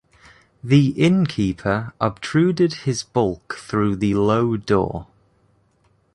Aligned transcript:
The 0.63 0.93
innkeeper 0.99 1.93
obtruded 2.01 2.73
his 2.73 3.03
bulk 3.03 3.57
through 3.59 3.97
the 3.97 4.15
low 4.15 4.57
door. 4.57 5.05